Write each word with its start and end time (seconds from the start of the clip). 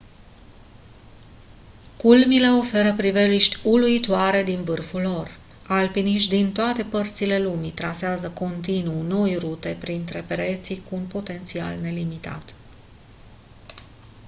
culmile 1.97 2.47
oferă 2.49 2.95
priveliști 2.95 3.59
uluitoare 3.63 4.43
din 4.43 4.63
vârful 4.63 5.01
lor 5.01 5.37
alpiniști 5.67 6.29
din 6.29 6.51
toate 6.51 6.83
părțile 6.83 7.39
lumii 7.39 7.71
trasează 7.71 8.29
continuu 8.29 9.01
noi 9.01 9.35
rute 9.37 9.77
printre 9.79 10.21
pereții 10.21 10.83
cu 10.89 10.95
un 10.95 11.05
potențial 11.05 11.79
nelimitat 11.81 12.53